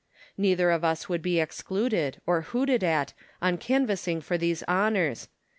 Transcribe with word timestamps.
Neither 0.35 0.71
of 0.71 0.83
us 0.83 1.07
would 1.09 1.21
be 1.21 1.39
excluded, 1.39 2.21
or 2.25 2.41
hooted 2.41 2.83
at, 2.83 3.13
on 3.39 3.59
canvassing 3.59 4.19
for 4.19 4.35
these 4.35 4.63
honours. 4.67 5.27